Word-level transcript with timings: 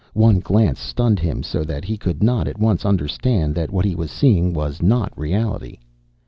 One 0.15 0.39
glance 0.39 0.79
stunned 0.79 1.19
him 1.19 1.43
so 1.43 1.63
that 1.63 1.83
he 1.85 1.95
could 1.95 2.23
not 2.23 2.47
at 2.47 2.57
once 2.57 2.87
understand 2.87 3.53
that 3.53 3.69
what 3.69 3.85
he 3.85 3.93
was 3.93 4.09
seeing 4.09 4.51
was 4.51 4.81
not 4.81 5.15
reality. 5.15 5.77